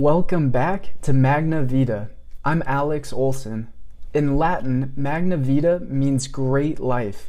Welcome 0.00 0.48
back 0.48 0.98
to 1.02 1.12
Magna 1.12 1.62
Vita. 1.62 2.08
I'm 2.42 2.62
Alex 2.64 3.12
Olson. 3.12 3.70
In 4.14 4.38
Latin, 4.38 4.94
Magna 4.96 5.36
Vita 5.36 5.80
means 5.80 6.26
great 6.26 6.80
life. 6.80 7.28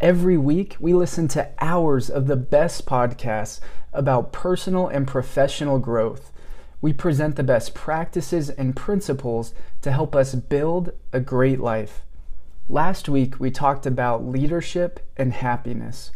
Every 0.00 0.36
week, 0.38 0.76
we 0.78 0.94
listen 0.94 1.26
to 1.28 1.50
hours 1.58 2.08
of 2.08 2.28
the 2.28 2.36
best 2.36 2.86
podcasts 2.86 3.58
about 3.92 4.32
personal 4.32 4.86
and 4.86 5.04
professional 5.04 5.80
growth. 5.80 6.30
We 6.80 6.92
present 6.92 7.34
the 7.34 7.42
best 7.42 7.74
practices 7.74 8.50
and 8.50 8.76
principles 8.76 9.52
to 9.80 9.90
help 9.90 10.14
us 10.14 10.36
build 10.36 10.92
a 11.12 11.18
great 11.18 11.58
life. 11.58 12.02
Last 12.68 13.08
week, 13.08 13.40
we 13.40 13.50
talked 13.50 13.84
about 13.84 14.24
leadership 14.24 15.00
and 15.16 15.32
happiness. 15.32 16.12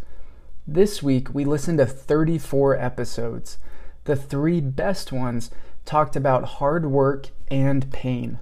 This 0.68 1.02
week, 1.02 1.34
we 1.34 1.45
listened 1.45 1.78
to 1.78 1.86
34 1.86 2.77
episodes. 2.77 3.59
The 4.04 4.14
three 4.14 4.60
best 4.60 5.10
ones 5.10 5.50
talked 5.86 6.16
about 6.16 6.45
hard 6.45 6.86
work 6.86 7.28
and 7.48 7.90
pain 7.92 8.38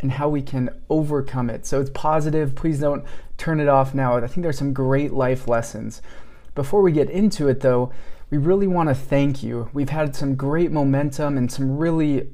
and 0.00 0.12
how 0.12 0.28
we 0.28 0.42
can 0.42 0.70
overcome 0.90 1.50
it. 1.50 1.66
So 1.66 1.80
it's 1.80 1.90
positive. 1.90 2.54
Please 2.54 2.80
don't 2.80 3.04
turn 3.36 3.60
it 3.60 3.68
off 3.68 3.94
now. 3.94 4.16
I 4.16 4.26
think 4.26 4.42
there's 4.42 4.58
some 4.58 4.72
great 4.72 5.12
life 5.12 5.48
lessons. 5.48 6.02
Before 6.54 6.82
we 6.82 6.92
get 6.92 7.10
into 7.10 7.48
it, 7.48 7.60
though, 7.60 7.92
we 8.30 8.38
really 8.38 8.66
want 8.66 8.88
to 8.88 8.94
thank 8.94 9.42
you. 9.42 9.70
We've 9.72 9.88
had 9.88 10.14
some 10.14 10.34
great 10.34 10.70
momentum 10.70 11.38
and 11.38 11.50
some 11.50 11.78
really 11.78 12.28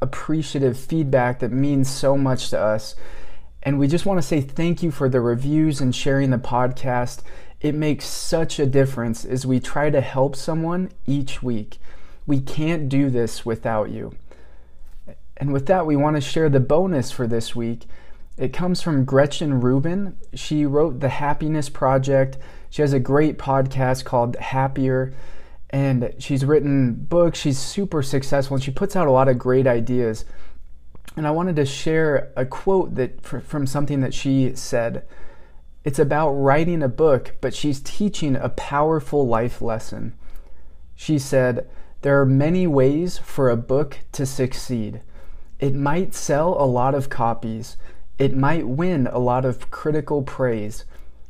appreciative 0.00 0.78
feedback 0.78 1.40
that 1.40 1.52
means 1.52 1.90
so 1.90 2.16
much 2.16 2.50
to 2.50 2.60
us. 2.60 2.94
And 3.62 3.78
we 3.78 3.88
just 3.88 4.06
want 4.06 4.18
to 4.18 4.26
say 4.26 4.40
thank 4.40 4.82
you 4.82 4.90
for 4.90 5.08
the 5.08 5.20
reviews 5.20 5.80
and 5.80 5.94
sharing 5.94 6.30
the 6.30 6.38
podcast. 6.38 7.22
It 7.60 7.74
makes 7.74 8.06
such 8.06 8.58
a 8.58 8.64
difference 8.64 9.24
as 9.24 9.44
we 9.44 9.60
try 9.60 9.90
to 9.90 10.00
help 10.00 10.36
someone 10.36 10.90
each 11.06 11.42
week. 11.42 11.78
We 12.26 12.40
can't 12.40 12.88
do 12.88 13.10
this 13.10 13.44
without 13.44 13.90
you. 13.90 14.14
And 15.36 15.52
with 15.52 15.66
that, 15.66 15.86
we 15.86 15.96
want 15.96 16.16
to 16.16 16.20
share 16.20 16.48
the 16.48 16.60
bonus 16.60 17.10
for 17.10 17.26
this 17.26 17.56
week. 17.56 17.86
It 18.36 18.52
comes 18.52 18.82
from 18.82 19.04
Gretchen 19.04 19.60
Rubin. 19.60 20.16
She 20.34 20.64
wrote 20.64 21.00
The 21.00 21.08
Happiness 21.08 21.68
Project. 21.68 22.38
She 22.68 22.82
has 22.82 22.92
a 22.92 23.00
great 23.00 23.38
podcast 23.38 24.04
called 24.04 24.36
Happier, 24.36 25.12
and 25.70 26.14
she's 26.18 26.44
written 26.44 26.94
books. 26.94 27.38
She's 27.38 27.58
super 27.58 28.02
successful, 28.02 28.54
and 28.54 28.64
she 28.64 28.70
puts 28.70 28.96
out 28.96 29.08
a 29.08 29.12
lot 29.12 29.28
of 29.28 29.38
great 29.38 29.66
ideas. 29.66 30.24
And 31.16 31.26
I 31.26 31.32
wanted 31.32 31.56
to 31.56 31.66
share 31.66 32.32
a 32.36 32.46
quote 32.46 32.94
that 32.94 33.20
from 33.22 33.66
something 33.66 34.00
that 34.00 34.14
she 34.14 34.54
said. 34.54 35.04
It's 35.82 35.98
about 35.98 36.30
writing 36.30 36.82
a 36.82 36.88
book, 36.88 37.36
but 37.40 37.54
she's 37.54 37.80
teaching 37.80 38.36
a 38.36 38.50
powerful 38.50 39.26
life 39.26 39.60
lesson. 39.62 40.14
She 40.94 41.18
said, 41.18 41.68
there 42.02 42.20
are 42.20 42.26
many 42.26 42.66
ways 42.66 43.18
for 43.18 43.50
a 43.50 43.56
book 43.56 43.98
to 44.12 44.24
succeed. 44.24 45.02
It 45.58 45.74
might 45.74 46.14
sell 46.14 46.56
a 46.58 46.64
lot 46.64 46.94
of 46.94 47.10
copies. 47.10 47.76
It 48.18 48.34
might 48.34 48.66
win 48.66 49.06
a 49.06 49.18
lot 49.18 49.44
of 49.44 49.70
critical 49.70 50.22
praise. 50.22 50.84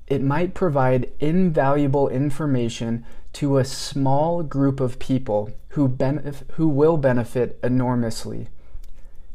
It 0.06 0.22
might 0.22 0.54
provide 0.54 1.10
invaluable 1.18 2.08
information 2.08 3.04
to 3.34 3.58
a 3.58 3.64
small 3.64 4.42
group 4.42 4.80
of 4.80 4.98
people 4.98 5.50
who, 5.70 5.88
benef- 5.88 6.48
who 6.52 6.68
will 6.68 6.96
benefit 6.96 7.58
enormously. 7.62 8.48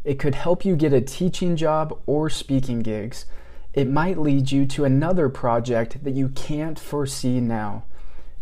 It 0.04 0.20
could 0.20 0.36
help 0.36 0.64
you 0.64 0.76
get 0.76 0.94
a 0.94 1.02
teaching 1.02 1.56
job 1.56 1.98
or 2.06 2.30
speaking 2.30 2.80
gigs. 2.80 3.26
It 3.74 3.90
might 3.90 4.18
lead 4.18 4.52
you 4.52 4.66
to 4.68 4.86
another 4.86 5.28
project 5.28 6.04
that 6.04 6.14
you 6.14 6.30
can't 6.30 6.80
foresee 6.80 7.42
now. 7.42 7.84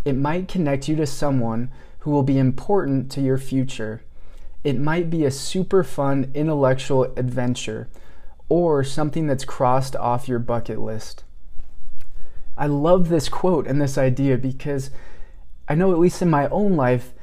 It 0.06 0.16
might 0.16 0.48
connect 0.48 0.88
you 0.88 0.96
to 0.98 1.08
someone 1.08 1.72
who 2.04 2.12
will 2.12 2.24
be 2.24 2.38
important 2.38 3.10
to 3.10 3.22
your 3.22 3.38
future. 3.38 4.04
It 4.62 4.78
might 4.78 5.10
be 5.10 5.24
a 5.24 5.32
super 5.32 5.86
fun 5.86 6.32
intellectual 6.34 7.06
adventure 7.16 7.88
or 8.50 8.84
something 8.84 9.26
that's 9.26 9.46
crossed 9.46 9.96
off 9.96 10.28
your 10.28 10.40
bucket 10.40 10.80
list. 10.80 11.24
I 12.58 12.68
love 12.68 13.08
this 13.08 13.30
quote 13.30 13.68
and 13.68 13.82
this 13.82 13.98
idea 13.98 14.38
because 14.38 14.92
I 15.70 15.76
know, 15.76 15.94
at 15.94 16.00
least 16.00 16.22
in 16.22 16.30
my 16.30 16.50
own 16.50 16.76
life, 16.76 17.14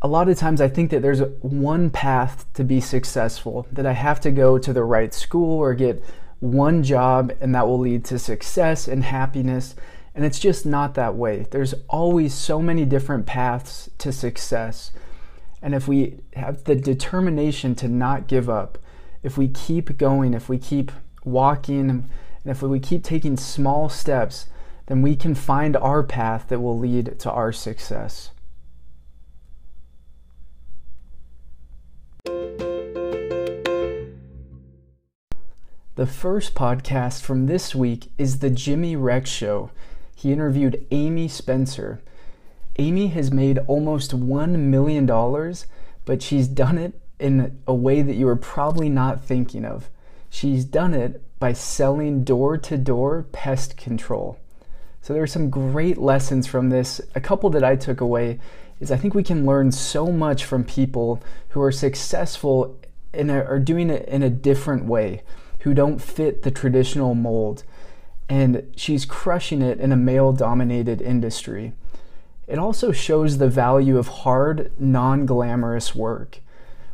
a 0.00 0.06
lot 0.06 0.28
of 0.28 0.38
times 0.38 0.60
I 0.60 0.68
think 0.68 0.90
that 0.90 1.02
there's 1.02 1.22
one 1.40 1.90
path 1.90 2.46
to 2.54 2.62
be 2.62 2.80
successful, 2.80 3.66
that 3.72 3.84
I 3.84 3.94
have 3.94 4.20
to 4.20 4.30
go 4.30 4.58
to 4.58 4.72
the 4.72 4.84
right 4.84 5.12
school 5.12 5.58
or 5.58 5.74
get 5.74 6.04
one 6.38 6.84
job, 6.84 7.32
and 7.40 7.52
that 7.54 7.66
will 7.66 7.80
lead 7.80 8.04
to 8.04 8.18
success 8.20 8.86
and 8.86 9.02
happiness. 9.02 9.74
And 10.14 10.24
it's 10.24 10.38
just 10.38 10.64
not 10.64 10.94
that 10.94 11.16
way. 11.16 11.46
There's 11.50 11.74
always 11.88 12.32
so 12.32 12.62
many 12.62 12.84
different 12.84 13.26
paths 13.26 13.90
to 13.98 14.12
success. 14.12 14.92
And 15.60 15.74
if 15.74 15.88
we 15.88 16.20
have 16.34 16.64
the 16.64 16.76
determination 16.76 17.74
to 17.76 17.88
not 17.88 18.28
give 18.28 18.48
up, 18.48 18.78
if 19.22 19.36
we 19.36 19.48
keep 19.48 19.96
going, 19.98 20.34
if 20.34 20.48
we 20.48 20.58
keep 20.58 20.92
walking, 21.24 21.90
and 21.90 22.08
if 22.44 22.62
we 22.62 22.78
keep 22.78 23.02
taking 23.02 23.36
small 23.36 23.88
steps, 23.88 24.46
then 24.86 25.02
we 25.02 25.16
can 25.16 25.34
find 25.34 25.76
our 25.76 26.02
path 26.02 26.46
that 26.48 26.60
will 26.60 26.78
lead 26.78 27.18
to 27.18 27.30
our 27.30 27.50
success. 27.50 28.30
The 35.96 36.06
first 36.06 36.54
podcast 36.54 37.22
from 37.22 37.46
this 37.46 37.74
week 37.74 38.10
is 38.18 38.40
The 38.40 38.50
Jimmy 38.50 38.96
Rex 38.96 39.30
Show 39.30 39.70
he 40.14 40.32
interviewed 40.32 40.86
Amy 40.90 41.28
Spencer. 41.28 42.00
Amy 42.78 43.08
has 43.08 43.30
made 43.30 43.58
almost 43.66 44.18
$1 44.18 44.58
million, 44.58 45.06
but 46.04 46.22
she's 46.22 46.48
done 46.48 46.78
it 46.78 47.00
in 47.18 47.58
a 47.66 47.74
way 47.74 48.02
that 48.02 48.14
you 48.14 48.28
are 48.28 48.36
probably 48.36 48.88
not 48.88 49.24
thinking 49.24 49.64
of. 49.64 49.88
She's 50.30 50.64
done 50.64 50.94
it 50.94 51.22
by 51.38 51.52
selling 51.52 52.24
door 52.24 52.58
to 52.58 52.76
door 52.76 53.26
pest 53.32 53.76
control. 53.76 54.38
So 55.02 55.12
there 55.12 55.22
are 55.22 55.26
some 55.26 55.50
great 55.50 55.98
lessons 55.98 56.46
from 56.46 56.70
this. 56.70 57.00
A 57.14 57.20
couple 57.20 57.50
that 57.50 57.62
I 57.62 57.76
took 57.76 58.00
away 58.00 58.40
is 58.80 58.90
I 58.90 58.96
think 58.96 59.14
we 59.14 59.22
can 59.22 59.46
learn 59.46 59.70
so 59.70 60.06
much 60.06 60.44
from 60.44 60.64
people 60.64 61.22
who 61.50 61.60
are 61.60 61.70
successful 61.70 62.80
and 63.12 63.30
are 63.30 63.60
doing 63.60 63.90
it 63.90 64.08
in 64.08 64.22
a 64.22 64.30
different 64.30 64.86
way, 64.86 65.22
who 65.60 65.74
don't 65.74 66.00
fit 66.00 66.42
the 66.42 66.50
traditional 66.50 67.14
mold 67.14 67.62
and 68.28 68.72
she's 68.76 69.04
crushing 69.04 69.62
it 69.62 69.80
in 69.80 69.92
a 69.92 69.96
male 69.96 70.32
dominated 70.32 71.02
industry. 71.02 71.72
It 72.46 72.58
also 72.58 72.92
shows 72.92 73.38
the 73.38 73.48
value 73.48 73.96
of 73.96 74.08
hard, 74.08 74.72
non 74.78 75.26
glamorous 75.26 75.94
work. 75.94 76.40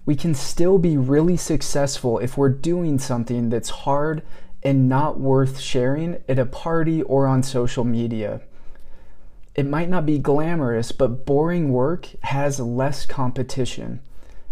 We 0.07 0.17
can 0.17 0.35
still 0.35 0.79
be 0.79 0.97
really 0.97 1.37
successful 1.37 2.19
if 2.19 2.37
we're 2.37 2.49
doing 2.49 2.99
something 2.99 3.51
that's 3.51 3.71
hard 3.71 4.23
and 4.63 4.89
not 4.89 5.19
worth 5.19 5.61
sharing 5.61 6.23
at 6.29 6.39
a 6.39 6.47
party 6.47 7.03
or 7.03 7.27
on 7.27 7.43
social 7.43 7.85
media. 7.85 8.41
It 9.55 9.67
might 9.67 9.89
not 9.89 10.07
be 10.07 10.19
glamorous, 10.19 10.93
but 10.93 11.27
boring 11.27 11.73
work 11.73 12.09
has 12.23 12.61
less 12.61 13.05
competition. 13.05 14.01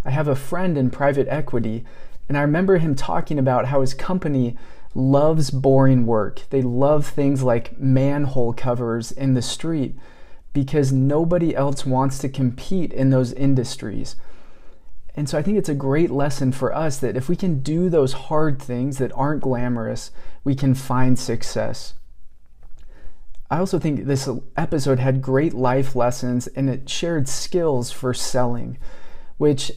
I 0.05 0.11
have 0.11 0.29
a 0.29 0.37
friend 0.37 0.77
in 0.77 0.91
private 0.91 1.29
equity, 1.29 1.85
and 2.29 2.37
I 2.37 2.43
remember 2.43 2.79
him 2.79 2.95
talking 2.95 3.39
about 3.39 3.67
how 3.67 3.81
his 3.81 3.95
company 3.95 4.57
loves 4.95 5.51
boring 5.51 6.07
work. 6.07 6.43
They 6.51 6.63
love 6.63 7.07
things 7.07 7.43
like 7.43 7.79
manhole 7.79 8.53
covers 8.53 9.13
in 9.13 9.35
the 9.35 9.43
street 9.43 9.97
because 10.53 10.93
nobody 10.93 11.55
else 11.55 11.87
wants 11.87 12.19
to 12.19 12.29
compete 12.29 12.93
in 12.93 13.11
those 13.11 13.33
industries. 13.33 14.17
And 15.15 15.29
so 15.29 15.37
I 15.37 15.43
think 15.43 15.59
it's 15.59 15.69
a 15.69 15.75
great 15.75 16.11
lesson 16.11 16.53
for 16.53 16.75
us 16.75 16.99
that 16.99 17.17
if 17.17 17.29
we 17.29 17.37
can 17.37 17.61
do 17.61 17.89
those 17.91 18.13
hard 18.13 18.61
things 18.63 18.99
that 18.99 19.13
aren't 19.15 19.43
glamorous, 19.43 20.11
we 20.45 20.55
can 20.55 20.75
find 20.75 21.19
success. 21.19 21.95
I 23.51 23.59
also 23.59 23.79
think 23.79 24.05
this 24.05 24.29
episode 24.57 24.99
had 24.99 25.23
great 25.23 25.55
life 25.55 25.97
lessons 25.97 26.47
and 26.49 26.69
it 26.69 26.89
shared 26.89 27.29
skills 27.29 27.91
for 27.91 28.13
selling, 28.13 28.79
which 29.39 29.73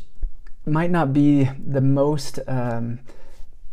might 0.65 0.91
not 0.91 1.13
be 1.13 1.49
the 1.57 1.81
most 1.81 2.39
um, 2.47 2.99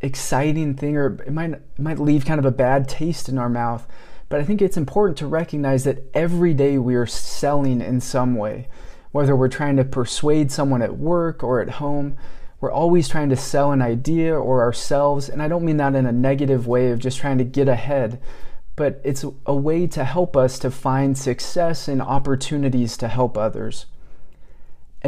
exciting 0.01 0.75
thing 0.75 0.97
or 0.97 1.21
it 1.27 1.33
might 1.33 1.53
it 1.53 1.79
might 1.79 1.99
leave 1.99 2.25
kind 2.25 2.39
of 2.39 2.45
a 2.45 2.51
bad 2.51 2.89
taste 2.89 3.29
in 3.29 3.37
our 3.37 3.49
mouth 3.49 3.87
but 4.29 4.41
i 4.41 4.45
think 4.45 4.63
it's 4.63 4.77
important 4.77 5.19
to 5.19 5.27
recognize 5.27 5.85
that 5.85 6.05
every 6.15 6.55
day 6.55 6.79
we 6.79 6.95
are 6.95 7.07
selling 7.07 7.81
in 7.81 8.01
some 8.01 8.35
way. 8.35 8.69
Whether 9.11 9.35
we're 9.35 9.49
trying 9.49 9.77
to 9.77 9.85
persuade 9.85 10.53
someone 10.53 10.83
at 10.83 10.99
work 10.99 11.43
or 11.43 11.61
at 11.61 11.71
home 11.71 12.17
we're 12.61 12.73
always 12.73 13.09
trying 13.09 13.29
to 13.29 13.37
sell 13.37 13.73
an 13.73 13.81
idea 13.83 14.37
or 14.37 14.63
ourselves 14.63 15.29
and 15.29 15.43
i 15.43 15.49
don't 15.49 15.65
mean 15.65 15.79
that 15.79 15.95
in 15.95 16.07
a 16.07 16.13
negative 16.13 16.67
way 16.67 16.91
of 16.91 16.99
just 16.99 17.19
trying 17.19 17.39
to 17.39 17.45
get 17.45 17.69
ahead 17.69 18.21
but 18.77 19.01
it's 19.03 19.25
a 19.47 19.55
way 19.55 19.87
to 19.87 20.05
help 20.05 20.37
us 20.37 20.59
to 20.59 20.71
find 20.71 21.17
success 21.19 21.89
and 21.89 22.03
opportunities 22.03 22.97
to 22.97 23.09
help 23.09 23.37
others 23.37 23.87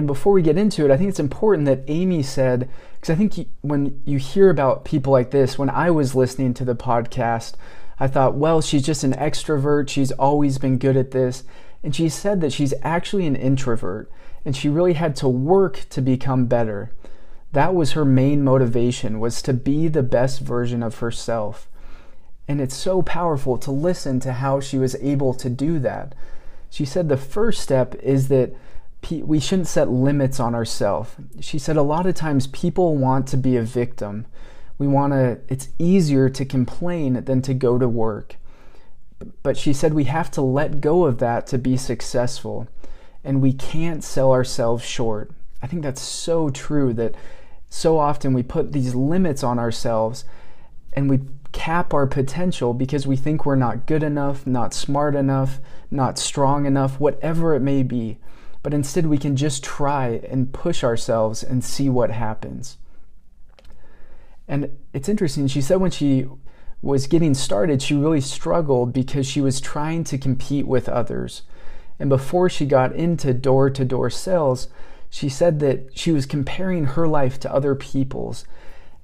and 0.00 0.06
before 0.06 0.32
we 0.32 0.40
get 0.40 0.56
into 0.56 0.82
it, 0.86 0.90
I 0.90 0.96
think 0.96 1.10
it's 1.10 1.20
important 1.20 1.66
that 1.66 1.84
Amy 1.86 2.22
said, 2.22 2.70
because 2.94 3.10
I 3.10 3.16
think 3.16 3.48
when 3.60 4.00
you 4.06 4.16
hear 4.16 4.48
about 4.48 4.86
people 4.86 5.12
like 5.12 5.30
this, 5.30 5.58
when 5.58 5.68
I 5.68 5.90
was 5.90 6.14
listening 6.14 6.54
to 6.54 6.64
the 6.64 6.74
podcast, 6.74 7.52
I 7.98 8.06
thought, 8.06 8.34
well, 8.34 8.62
she's 8.62 8.82
just 8.82 9.04
an 9.04 9.12
extrovert. 9.12 9.90
She's 9.90 10.10
always 10.12 10.56
been 10.56 10.78
good 10.78 10.96
at 10.96 11.10
this. 11.10 11.44
And 11.84 11.94
she 11.94 12.08
said 12.08 12.40
that 12.40 12.54
she's 12.54 12.72
actually 12.80 13.26
an 13.26 13.36
introvert 13.36 14.10
and 14.42 14.56
she 14.56 14.70
really 14.70 14.94
had 14.94 15.14
to 15.16 15.28
work 15.28 15.84
to 15.90 16.00
become 16.00 16.46
better. 16.46 16.92
That 17.52 17.74
was 17.74 17.92
her 17.92 18.06
main 18.06 18.42
motivation 18.42 19.20
was 19.20 19.42
to 19.42 19.52
be 19.52 19.86
the 19.86 20.02
best 20.02 20.40
version 20.40 20.82
of 20.82 21.00
herself. 21.00 21.68
And 22.48 22.58
it's 22.58 22.74
so 22.74 23.02
powerful 23.02 23.58
to 23.58 23.70
listen 23.70 24.18
to 24.20 24.32
how 24.32 24.60
she 24.60 24.78
was 24.78 24.94
able 25.02 25.34
to 25.34 25.50
do 25.50 25.78
that. 25.80 26.14
She 26.70 26.86
said 26.86 27.10
the 27.10 27.18
first 27.18 27.60
step 27.60 27.94
is 27.96 28.28
that 28.28 28.54
we 29.10 29.40
shouldn't 29.40 29.68
set 29.68 29.90
limits 29.90 30.38
on 30.38 30.54
ourselves. 30.54 31.10
She 31.40 31.58
said 31.58 31.76
a 31.76 31.82
lot 31.82 32.06
of 32.06 32.14
times 32.14 32.46
people 32.48 32.96
want 32.96 33.26
to 33.28 33.36
be 33.36 33.56
a 33.56 33.62
victim. 33.62 34.26
We 34.78 34.86
want 34.86 35.12
to, 35.12 35.40
it's 35.48 35.68
easier 35.78 36.28
to 36.28 36.44
complain 36.44 37.24
than 37.24 37.42
to 37.42 37.54
go 37.54 37.78
to 37.78 37.88
work. 37.88 38.36
But 39.42 39.56
she 39.56 39.72
said 39.72 39.94
we 39.94 40.04
have 40.04 40.30
to 40.32 40.42
let 40.42 40.80
go 40.80 41.04
of 41.04 41.18
that 41.18 41.46
to 41.48 41.58
be 41.58 41.76
successful. 41.76 42.68
And 43.24 43.42
we 43.42 43.52
can't 43.52 44.02
sell 44.04 44.32
ourselves 44.32 44.84
short. 44.84 45.30
I 45.62 45.66
think 45.66 45.82
that's 45.82 46.00
so 46.00 46.48
true 46.50 46.94
that 46.94 47.14
so 47.68 47.98
often 47.98 48.32
we 48.32 48.42
put 48.42 48.72
these 48.72 48.94
limits 48.94 49.44
on 49.44 49.58
ourselves 49.58 50.24
and 50.92 51.10
we 51.10 51.20
cap 51.52 51.92
our 51.92 52.06
potential 52.06 52.72
because 52.72 53.06
we 53.06 53.16
think 53.16 53.44
we're 53.44 53.56
not 53.56 53.86
good 53.86 54.02
enough, 54.02 54.46
not 54.46 54.72
smart 54.72 55.14
enough, 55.14 55.58
not 55.90 56.18
strong 56.18 56.66
enough, 56.66 56.98
whatever 57.00 57.54
it 57.54 57.60
may 57.60 57.82
be. 57.82 58.18
But 58.62 58.74
instead, 58.74 59.06
we 59.06 59.18
can 59.18 59.36
just 59.36 59.64
try 59.64 60.20
and 60.28 60.52
push 60.52 60.84
ourselves 60.84 61.42
and 61.42 61.64
see 61.64 61.88
what 61.88 62.10
happens. 62.10 62.76
And 64.46 64.76
it's 64.92 65.08
interesting, 65.08 65.46
she 65.46 65.60
said 65.60 65.80
when 65.80 65.90
she 65.90 66.26
was 66.82 67.06
getting 67.06 67.34
started, 67.34 67.80
she 67.80 67.94
really 67.94 68.20
struggled 68.20 68.92
because 68.92 69.26
she 69.26 69.40
was 69.40 69.60
trying 69.60 70.04
to 70.04 70.18
compete 70.18 70.66
with 70.66 70.88
others. 70.88 71.42
And 71.98 72.08
before 72.08 72.48
she 72.48 72.66
got 72.66 72.94
into 72.94 73.32
door 73.32 73.70
to 73.70 73.84
door 73.84 74.10
sales, 74.10 74.68
she 75.08 75.28
said 75.28 75.60
that 75.60 75.96
she 75.96 76.12
was 76.12 76.26
comparing 76.26 76.84
her 76.84 77.06
life 77.06 77.38
to 77.40 77.52
other 77.52 77.74
people's 77.74 78.44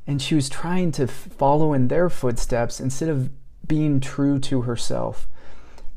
and 0.06 0.22
she 0.22 0.34
was 0.34 0.48
trying 0.48 0.92
to 0.92 1.06
follow 1.06 1.72
in 1.72 1.88
their 1.88 2.08
footsteps 2.08 2.80
instead 2.80 3.08
of 3.08 3.30
being 3.66 3.98
true 3.98 4.38
to 4.38 4.62
herself. 4.62 5.28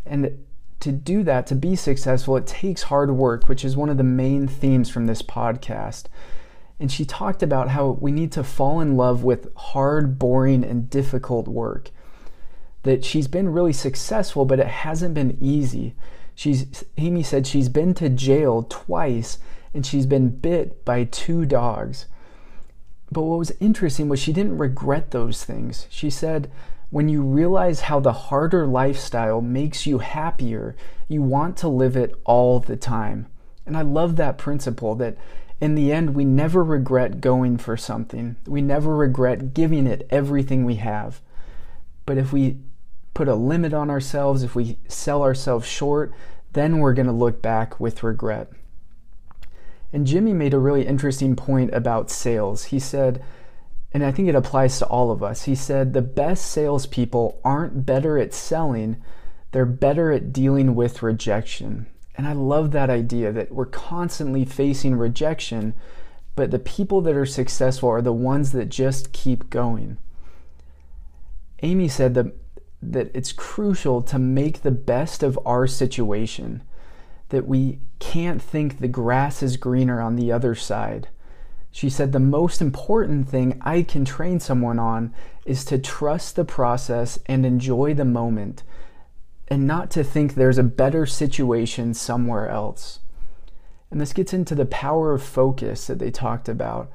And 0.05 0.45
to 0.79 0.91
do 0.91 1.23
that, 1.23 1.47
to 1.47 1.55
be 1.55 1.75
successful, 1.75 2.37
it 2.37 2.47
takes 2.47 2.83
hard 2.83 3.11
work, 3.11 3.49
which 3.49 3.65
is 3.65 3.75
one 3.75 3.89
of 3.89 3.97
the 3.97 4.03
main 4.03 4.47
themes 4.47 4.89
from 4.89 5.05
this 5.05 5.21
podcast. 5.21 6.05
And 6.79 6.91
she 6.91 7.03
talked 7.03 7.43
about 7.43 7.69
how 7.69 7.97
we 7.99 8.11
need 8.11 8.31
to 8.33 8.43
fall 8.43 8.79
in 8.79 8.95
love 8.95 9.23
with 9.23 9.53
hard, 9.55 10.17
boring, 10.17 10.63
and 10.63 10.89
difficult 10.89 11.47
work. 11.47 11.91
That 12.83 13.03
she's 13.03 13.27
been 13.27 13.49
really 13.49 13.73
successful, 13.73 14.45
but 14.45 14.59
it 14.59 14.67
hasn't 14.67 15.13
been 15.13 15.37
easy. 15.41 15.95
She's 16.33 16.85
Amy 16.97 17.23
said 17.23 17.45
she's 17.45 17.67
been 17.67 17.93
to 17.95 18.07
jail 18.07 18.65
twice 18.69 19.39
and 19.73 19.85
she's 19.85 20.05
been 20.05 20.29
bit 20.29 20.85
by 20.85 21.03
two 21.03 21.45
dogs. 21.45 22.05
But 23.11 23.23
what 23.23 23.39
was 23.39 23.51
interesting 23.59 24.07
was 24.07 24.19
she 24.19 24.31
didn't 24.31 24.57
regret 24.57 25.11
those 25.11 25.43
things. 25.43 25.87
She 25.89 26.09
said, 26.09 26.49
when 26.89 27.09
you 27.09 27.21
realize 27.21 27.81
how 27.81 28.00
the 28.00 28.13
harder 28.13 28.65
lifestyle 28.65 29.41
makes 29.41 29.86
you 29.86 30.00
happier, 30.00 30.75
you 31.07 31.21
want 31.21 31.57
to 31.57 31.68
live 31.68 31.95
it 31.95 32.13
all 32.25 32.59
the 32.59 32.75
time. 32.75 33.27
And 33.65 33.77
I 33.77 33.81
love 33.81 34.15
that 34.15 34.38
principle 34.38 34.95
that 34.95 35.18
in 35.62 35.75
the 35.75 35.91
end, 35.91 36.15
we 36.15 36.25
never 36.25 36.63
regret 36.63 37.21
going 37.21 37.57
for 37.57 37.75
something. 37.75 38.38
We 38.47 38.62
never 38.62 38.95
regret 38.95 39.53
giving 39.53 39.86
it 39.86 40.07
everything 40.09 40.65
we 40.65 40.75
have. 40.75 41.21
But 42.06 42.18
if 42.18 42.31
we 42.31 42.57
put 43.13 43.27
a 43.27 43.36
limit 43.36 43.74
on 43.74 43.89
ourselves, 43.89 44.41
if 44.41 44.56
we 44.56 44.77
sell 44.88 45.21
ourselves 45.21 45.68
short, 45.68 46.13
then 46.53 46.80
we're 46.80 46.94
going 46.94 47.07
to 47.07 47.12
look 47.12 47.41
back 47.41 47.80
with 47.80 48.03
regret. 48.03 48.50
And 49.91 50.07
Jimmy 50.07 50.33
made 50.33 50.53
a 50.53 50.59
really 50.59 50.88
interesting 50.88 51.36
point 51.36 51.74
about 51.74 52.09
sales. 52.09 52.65
He 52.65 52.80
said, 52.80 53.24
and 53.94 54.03
I 54.03 54.12
think 54.12 54.27
it 54.27 54.36
applies 54.36 54.77
to 54.80 54.86
all 54.86 55.12
of 55.12 55.24
us, 55.24 55.44
he 55.44 55.56
said, 55.56 55.94
the 55.94 56.01
best 56.01 56.45
salespeople 56.51 57.39
aren't 57.44 57.86
better 57.86 58.18
at 58.18 58.33
selling, 58.33 58.97
they're 59.51 59.65
better 59.65 60.12
at 60.12 60.31
dealing 60.31 60.75
with 60.75 61.01
rejection. 61.01 61.88
And 62.15 62.27
I 62.27 62.33
love 62.33 62.71
that 62.71 62.89
idea 62.89 63.31
that 63.31 63.51
we're 63.51 63.65
constantly 63.65 64.45
facing 64.45 64.95
rejection, 64.95 65.74
but 66.36 66.51
the 66.51 66.59
people 66.59 67.01
that 67.01 67.15
are 67.15 67.25
successful 67.25 67.89
are 67.89 68.01
the 68.01 68.13
ones 68.13 68.51
that 68.51 68.69
just 68.69 69.12
keep 69.12 69.50
going. 69.50 69.97
Amy 71.63 71.88
said 71.88 72.13
that, 72.13 72.33
that 72.81 73.09
it's 73.13 73.31
crucial 73.31 74.01
to 74.03 74.19
make 74.19 74.62
the 74.62 74.71
best 74.71 75.24
of 75.24 75.39
our 75.45 75.65
situation 75.65 76.62
that 77.30 77.47
we 77.47 77.80
can't 78.00 78.41
think 78.41 78.80
the 78.80 78.88
grass 78.88 79.41
is 79.41 79.57
greener 79.57 80.01
on 80.01 80.15
the 80.15 80.31
other 80.31 80.56
side. 80.56 81.07
She 81.71 81.89
said, 81.89 82.12
The 82.12 82.19
most 82.19 82.62
important 82.62 83.30
thing 83.30 83.60
I 83.62 83.83
can 83.83 84.06
train 84.06 84.39
someone 84.39 84.80
on 84.80 85.13
is 85.45 85.63
to 85.66 85.77
trust 85.77 86.36
the 86.36 86.45
process 86.45 87.19
and 87.25 87.45
enjoy 87.45 87.94
the 87.94 88.06
moment, 88.06 88.63
and 89.48 89.68
not 89.68 89.92
to 89.92 90.04
think 90.04 90.33
there's 90.33 90.57
a 90.57 90.63
better 90.63 91.06
situation 91.06 91.94
somewhere 91.94 92.50
else. 92.50 93.00
And 93.92 94.00
this 94.00 94.13
gets 94.13 94.33
into 94.33 94.56
the 94.56 94.66
power 94.66 95.13
of 95.13 95.24
focus 95.24 95.88
that 95.88 96.00
they 96.00 96.12
talked 96.12 96.48
about. 96.48 96.92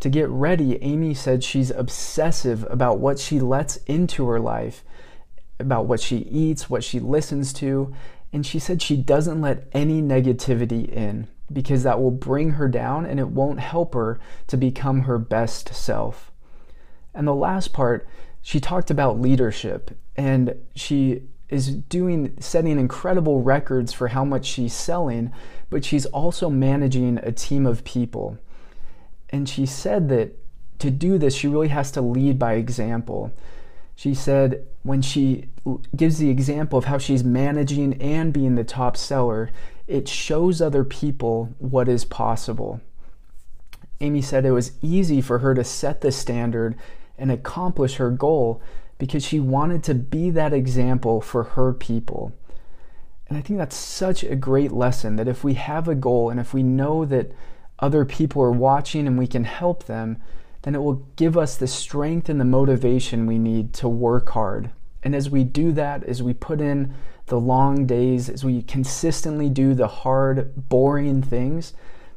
To 0.00 0.08
get 0.08 0.28
ready, 0.30 0.82
Amy 0.82 1.12
said 1.12 1.44
she's 1.44 1.70
obsessive 1.70 2.66
about 2.70 2.98
what 2.98 3.18
she 3.18 3.38
lets 3.38 3.76
into 3.84 4.26
her 4.28 4.40
life, 4.40 4.82
about 5.58 5.84
what 5.84 6.00
she 6.00 6.18
eats, 6.18 6.70
what 6.70 6.82
she 6.82 6.98
listens 6.98 7.52
to, 7.54 7.94
and 8.32 8.46
she 8.46 8.58
said 8.58 8.80
she 8.80 8.96
doesn't 8.96 9.42
let 9.42 9.68
any 9.72 10.00
negativity 10.00 10.88
in 10.88 11.28
because 11.52 11.82
that 11.82 12.00
will 12.00 12.10
bring 12.10 12.50
her 12.52 12.68
down 12.68 13.06
and 13.06 13.18
it 13.18 13.28
won't 13.28 13.60
help 13.60 13.94
her 13.94 14.20
to 14.46 14.56
become 14.56 15.02
her 15.02 15.18
best 15.18 15.74
self. 15.74 16.30
And 17.14 17.26
the 17.26 17.34
last 17.34 17.72
part, 17.72 18.06
she 18.42 18.60
talked 18.60 18.90
about 18.90 19.20
leadership 19.20 19.90
and 20.16 20.54
she 20.74 21.22
is 21.48 21.74
doing 21.74 22.34
setting 22.38 22.78
incredible 22.78 23.42
records 23.42 23.92
for 23.92 24.08
how 24.08 24.24
much 24.24 24.46
she's 24.46 24.72
selling, 24.72 25.32
but 25.68 25.84
she's 25.84 26.06
also 26.06 26.48
managing 26.48 27.18
a 27.18 27.32
team 27.32 27.66
of 27.66 27.84
people. 27.84 28.38
And 29.30 29.48
she 29.48 29.66
said 29.66 30.08
that 30.10 30.36
to 30.78 30.90
do 30.90 31.18
this, 31.18 31.34
she 31.34 31.48
really 31.48 31.68
has 31.68 31.90
to 31.92 32.00
lead 32.00 32.38
by 32.38 32.54
example. 32.54 33.32
She 34.00 34.14
said 34.14 34.66
when 34.82 35.02
she 35.02 35.50
gives 35.94 36.16
the 36.16 36.30
example 36.30 36.78
of 36.78 36.86
how 36.86 36.96
she's 36.96 37.22
managing 37.22 38.00
and 38.00 38.32
being 38.32 38.54
the 38.54 38.64
top 38.64 38.96
seller, 38.96 39.50
it 39.86 40.08
shows 40.08 40.62
other 40.62 40.84
people 40.84 41.54
what 41.58 41.86
is 41.86 42.06
possible. 42.06 42.80
Amy 44.00 44.22
said 44.22 44.46
it 44.46 44.52
was 44.52 44.72
easy 44.80 45.20
for 45.20 45.40
her 45.40 45.54
to 45.54 45.62
set 45.62 46.00
the 46.00 46.10
standard 46.12 46.78
and 47.18 47.30
accomplish 47.30 47.96
her 47.96 48.10
goal 48.10 48.62
because 48.96 49.22
she 49.22 49.38
wanted 49.38 49.84
to 49.84 49.94
be 49.94 50.30
that 50.30 50.54
example 50.54 51.20
for 51.20 51.42
her 51.42 51.74
people. 51.74 52.32
And 53.28 53.36
I 53.36 53.42
think 53.42 53.58
that's 53.58 53.76
such 53.76 54.24
a 54.24 54.34
great 54.34 54.72
lesson 54.72 55.16
that 55.16 55.28
if 55.28 55.44
we 55.44 55.52
have 55.52 55.88
a 55.88 55.94
goal 55.94 56.30
and 56.30 56.40
if 56.40 56.54
we 56.54 56.62
know 56.62 57.04
that 57.04 57.32
other 57.80 58.06
people 58.06 58.40
are 58.40 58.50
watching 58.50 59.06
and 59.06 59.18
we 59.18 59.26
can 59.26 59.44
help 59.44 59.84
them, 59.84 60.22
then 60.62 60.74
it 60.74 60.82
will 60.82 61.06
give 61.16 61.36
us 61.36 61.56
the 61.56 61.66
strength 61.66 62.28
and 62.28 62.40
the 62.40 62.44
motivation 62.44 63.26
we 63.26 63.38
need 63.38 63.72
to 63.74 63.88
work 63.88 64.30
hard. 64.30 64.70
And 65.02 65.14
as 65.14 65.30
we 65.30 65.44
do 65.44 65.72
that, 65.72 66.04
as 66.04 66.22
we 66.22 66.34
put 66.34 66.60
in 66.60 66.94
the 67.26 67.40
long 67.40 67.86
days, 67.86 68.28
as 68.28 68.44
we 68.44 68.62
consistently 68.62 69.48
do 69.48 69.74
the 69.74 69.88
hard, 69.88 70.68
boring 70.68 71.22
things, 71.22 71.72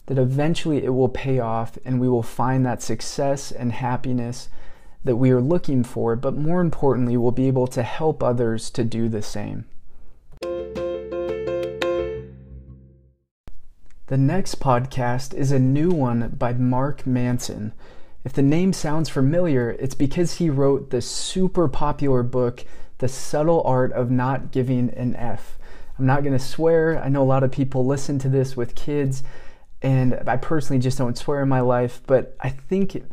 that 0.07 0.17
eventually 0.17 0.83
it 0.83 0.89
will 0.89 1.09
pay 1.09 1.39
off 1.39 1.77
and 1.85 2.01
we 2.01 2.09
will 2.09 2.23
find 2.23 2.65
that 2.65 2.81
success 2.81 3.51
and 3.51 3.71
happiness 3.71 4.49
that 5.03 5.15
we 5.15 5.31
are 5.31 5.41
looking 5.41 5.83
for, 5.83 6.15
but 6.15 6.35
more 6.35 6.61
importantly, 6.61 7.17
we'll 7.17 7.31
be 7.31 7.47
able 7.47 7.67
to 7.67 7.83
help 7.83 8.23
others 8.23 8.69
to 8.71 8.83
do 8.83 9.09
the 9.09 9.21
same. 9.21 9.65
The 14.07 14.17
next 14.17 14.59
podcast 14.59 15.33
is 15.33 15.51
a 15.51 15.59
new 15.59 15.89
one 15.89 16.29
by 16.37 16.53
Mark 16.53 17.07
Manson. 17.07 17.73
If 18.23 18.31
the 18.33 18.41
name 18.41 18.71
sounds 18.71 19.09
familiar, 19.09 19.71
it's 19.71 19.95
because 19.95 20.35
he 20.35 20.49
wrote 20.49 20.91
the 20.91 21.01
super 21.01 21.67
popular 21.67 22.23
book, 22.23 22.63
The 22.99 23.09
Subtle 23.09 23.61
Art 23.63 23.91
of 23.91 24.09
Not 24.09 24.51
Giving 24.51 24.89
an 24.91 25.15
F. 25.17 25.57
I'm 25.99 26.05
not 26.05 26.23
going 26.23 26.37
to 26.37 26.39
swear. 26.39 27.03
I 27.03 27.09
know 27.09 27.21
a 27.21 27.25
lot 27.25 27.43
of 27.43 27.51
people 27.51 27.85
listen 27.85 28.19
to 28.19 28.29
this 28.29 28.55
with 28.55 28.75
kids, 28.75 29.23
and 29.81 30.17
I 30.25 30.37
personally 30.37 30.81
just 30.81 30.97
don't 30.97 31.17
swear 31.17 31.41
in 31.43 31.49
my 31.49 31.59
life, 31.59 32.01
but 32.07 32.37
I 32.39 32.49
think, 32.49 33.03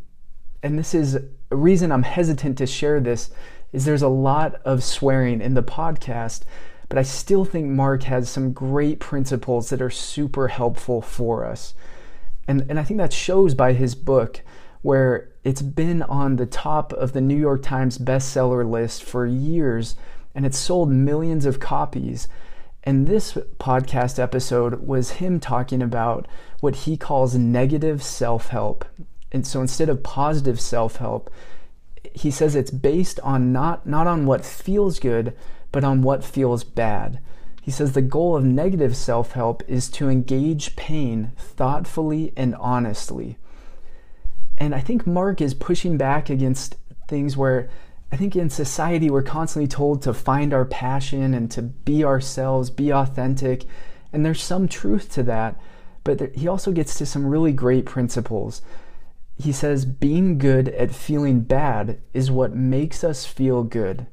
and 0.62 0.79
this 0.79 0.95
is 0.95 1.17
a 1.17 1.57
reason 1.57 1.90
I'm 1.90 2.05
hesitant 2.05 2.57
to 2.59 2.67
share 2.67 3.00
this, 3.00 3.31
is 3.73 3.85
there's 3.85 4.02
a 4.02 4.09
lot 4.09 4.61
of 4.64 4.85
swearing 4.85 5.40
in 5.40 5.55
the 5.55 5.62
podcast, 5.62 6.43
but 6.88 6.99
I 6.99 7.02
still 7.02 7.45
think 7.45 7.67
Mark 7.67 8.05
has 8.05 8.29
some 8.29 8.52
great 8.52 9.00
principles 9.00 9.71
that 9.71 9.83
are 9.83 9.90
super 9.90 10.49
helpful 10.49 11.02
for 11.02 11.45
us. 11.45 11.75
And, 12.47 12.64
and 12.69 12.79
I 12.79 12.85
think 12.85 12.99
that 12.99 13.12
shows 13.12 13.55
by 13.55 13.73
his 13.73 13.95
book 13.97 14.43
where 14.83 15.29
it's 15.45 15.63
been 15.63 16.03
on 16.03 16.37
the 16.37 16.47
top 16.47 16.93
of 16.93 17.13
the 17.13 17.21
New 17.21 17.37
York 17.37 17.63
Times 17.63 17.99
bestseller 17.99 18.69
list 18.69 19.03
for 19.03 19.27
years 19.27 19.97
and 20.35 20.47
it's 20.47 20.59
sold 20.59 20.91
millions 20.91 21.45
of 21.45 21.61
copies. 21.61 22.29
And 22.85 23.07
this 23.07 23.35
podcast 23.59 24.19
episode 24.19 24.87
was 24.87 25.13
him 25.13 25.39
talking 25.39 25.83
about 25.83 26.27
what 26.61 26.77
he 26.77 26.97
calls 26.97 27.35
negative 27.35 28.03
self 28.03 28.49
help. 28.49 28.85
And 29.33 29.47
so 29.47 29.61
instead 29.61 29.89
of 29.89 30.03
positive 30.03 30.61
self 30.61 30.97
help, 30.97 31.31
he 32.15 32.31
says 32.31 32.55
it's 32.55 32.71
based 32.71 33.21
on 33.21 33.53
not, 33.53 33.87
not 33.87 34.07
on 34.07 34.27
what 34.27 34.45
feels 34.45 34.99
good, 34.99 35.37
but 35.73 35.85
on 35.85 36.03
what 36.03 36.25
feels 36.25 36.65
bad. 36.65 37.21
He 37.61 37.71
says 37.71 37.93
the 37.93 38.03
goal 38.03 38.37
of 38.37 38.45
negative 38.45 38.97
self 38.97 39.33
help 39.33 39.63
is 39.69 39.91
to 39.91 40.09
engage 40.09 40.75
pain 40.77 41.33
thoughtfully 41.37 42.33
and 42.37 42.55
honestly. 42.55 43.37
And 44.61 44.75
I 44.75 44.81
think 44.81 45.07
Mark 45.07 45.40
is 45.40 45.55
pushing 45.55 45.97
back 45.97 46.29
against 46.29 46.76
things 47.09 47.37
where 47.37 47.71
I 48.12 48.17
think 48.17 48.37
in 48.37 48.50
society 48.50 49.09
we're 49.09 49.23
constantly 49.23 49.67
told 49.67 50.02
to 50.02 50.12
find 50.12 50.52
our 50.52 50.67
passion 50.67 51.33
and 51.33 51.50
to 51.52 51.62
be 51.62 52.05
ourselves, 52.05 52.69
be 52.69 52.93
authentic. 52.93 53.64
And 54.12 54.25
there's 54.25 54.43
some 54.43 54.69
truth 54.69 55.11
to 55.14 55.23
that. 55.25 55.59
But 56.05 56.19
there, 56.19 56.31
he 56.35 56.47
also 56.47 56.73
gets 56.73 56.97
to 56.99 57.07
some 57.07 57.26
really 57.26 57.52
great 57.52 57.87
principles. 57.87 58.61
He 59.38 59.52
says, 59.52 59.87
being 59.87 60.37
good 60.37 60.69
at 60.69 60.95
feeling 60.95 61.40
bad 61.40 61.99
is 62.12 62.31
what 62.31 62.55
makes 62.55 63.02
us 63.02 63.25
feel 63.25 63.62
good. 63.62 64.07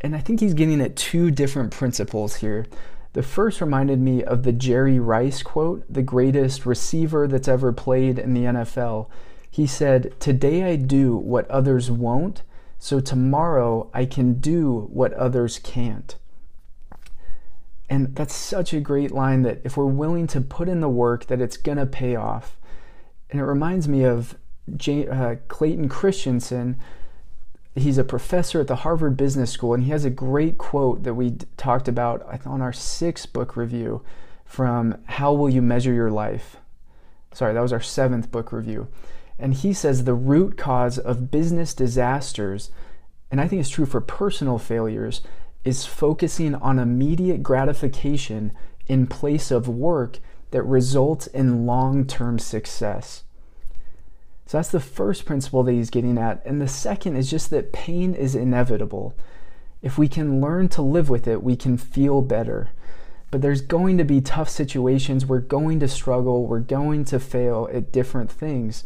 And 0.00 0.14
I 0.14 0.20
think 0.20 0.38
he's 0.38 0.54
getting 0.54 0.80
at 0.80 0.94
two 0.94 1.32
different 1.32 1.72
principles 1.72 2.36
here. 2.36 2.66
The 3.14 3.22
first 3.22 3.60
reminded 3.60 3.98
me 3.98 4.22
of 4.22 4.42
the 4.42 4.52
Jerry 4.52 5.00
Rice 5.00 5.42
quote, 5.42 5.84
the 5.92 6.02
greatest 6.02 6.66
receiver 6.66 7.26
that's 7.26 7.48
ever 7.48 7.72
played 7.72 8.18
in 8.18 8.34
the 8.34 8.44
NFL. 8.44 9.08
He 9.56 9.66
said, 9.66 10.12
Today 10.20 10.64
I 10.64 10.76
do 10.76 11.16
what 11.16 11.50
others 11.50 11.90
won't, 11.90 12.42
so 12.78 13.00
tomorrow 13.00 13.88
I 13.94 14.04
can 14.04 14.34
do 14.34 14.86
what 14.92 15.14
others 15.14 15.58
can't. 15.58 16.14
And 17.88 18.14
that's 18.14 18.34
such 18.34 18.74
a 18.74 18.80
great 18.80 19.12
line 19.12 19.44
that 19.44 19.62
if 19.64 19.78
we're 19.78 19.86
willing 19.86 20.26
to 20.26 20.42
put 20.42 20.68
in 20.68 20.80
the 20.80 20.90
work, 20.90 21.28
that 21.28 21.40
it's 21.40 21.56
going 21.56 21.78
to 21.78 21.86
pay 21.86 22.16
off. 22.16 22.58
And 23.30 23.40
it 23.40 23.44
reminds 23.44 23.88
me 23.88 24.04
of 24.04 24.36
J- 24.76 25.08
uh, 25.08 25.36
Clayton 25.48 25.88
Christensen. 25.88 26.78
He's 27.74 27.96
a 27.96 28.04
professor 28.04 28.60
at 28.60 28.66
the 28.66 28.76
Harvard 28.76 29.16
Business 29.16 29.52
School, 29.52 29.72
and 29.72 29.84
he 29.84 29.90
has 29.90 30.04
a 30.04 30.10
great 30.10 30.58
quote 30.58 31.02
that 31.04 31.14
we 31.14 31.30
d- 31.30 31.46
talked 31.56 31.88
about 31.88 32.44
on 32.44 32.60
our 32.60 32.74
sixth 32.74 33.32
book 33.32 33.56
review 33.56 34.02
from 34.44 34.98
How 35.06 35.32
Will 35.32 35.48
You 35.48 35.62
Measure 35.62 35.94
Your 35.94 36.10
Life? 36.10 36.58
Sorry, 37.32 37.54
that 37.54 37.62
was 37.62 37.72
our 37.72 37.80
seventh 37.80 38.30
book 38.30 38.52
review. 38.52 38.88
And 39.38 39.54
he 39.54 39.72
says 39.72 40.04
the 40.04 40.14
root 40.14 40.56
cause 40.56 40.98
of 40.98 41.30
business 41.30 41.74
disasters, 41.74 42.70
and 43.30 43.40
I 43.40 43.48
think 43.48 43.60
it's 43.60 43.70
true 43.70 43.86
for 43.86 44.00
personal 44.00 44.58
failures, 44.58 45.20
is 45.64 45.84
focusing 45.84 46.54
on 46.54 46.78
immediate 46.78 47.42
gratification 47.42 48.52
in 48.86 49.06
place 49.06 49.50
of 49.50 49.68
work 49.68 50.18
that 50.52 50.62
results 50.62 51.26
in 51.26 51.66
long 51.66 52.06
term 52.06 52.38
success. 52.38 53.24
So 54.46 54.58
that's 54.58 54.70
the 54.70 54.80
first 54.80 55.24
principle 55.24 55.64
that 55.64 55.72
he's 55.72 55.90
getting 55.90 56.18
at. 56.18 56.40
And 56.46 56.60
the 56.60 56.68
second 56.68 57.16
is 57.16 57.28
just 57.28 57.50
that 57.50 57.72
pain 57.72 58.14
is 58.14 58.36
inevitable. 58.36 59.12
If 59.82 59.98
we 59.98 60.08
can 60.08 60.40
learn 60.40 60.68
to 60.70 60.82
live 60.82 61.10
with 61.10 61.26
it, 61.26 61.42
we 61.42 61.56
can 61.56 61.76
feel 61.76 62.22
better. 62.22 62.70
But 63.32 63.42
there's 63.42 63.60
going 63.60 63.98
to 63.98 64.04
be 64.04 64.20
tough 64.20 64.48
situations. 64.48 65.26
We're 65.26 65.40
going 65.40 65.80
to 65.80 65.88
struggle. 65.88 66.46
We're 66.46 66.60
going 66.60 67.04
to 67.06 67.18
fail 67.18 67.68
at 67.72 67.90
different 67.90 68.30
things. 68.30 68.84